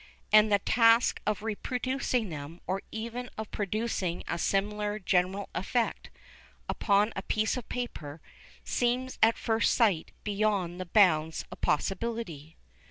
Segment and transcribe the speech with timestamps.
[0.33, 6.09] And the task of reproducing them, or even of producing a similar general effect,
[6.67, 8.19] upon a piece of paper
[8.63, 12.57] seems at first sight beyond the bounds of possibility.